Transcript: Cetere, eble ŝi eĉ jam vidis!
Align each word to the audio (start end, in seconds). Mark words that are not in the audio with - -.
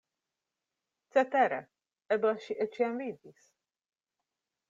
Cetere, 1.17 1.59
eble 2.17 2.33
ŝi 2.47 2.57
eĉ 2.67 2.81
jam 2.85 2.99
vidis! 3.05 3.45